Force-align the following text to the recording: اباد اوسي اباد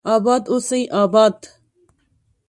اباد 0.13 0.43
اوسي 0.51 0.81
اباد 1.01 1.37